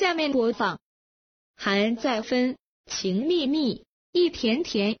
[0.00, 0.78] 下面播放。
[1.56, 2.56] 还在分
[2.86, 4.96] 情蜜蜜一甜甜。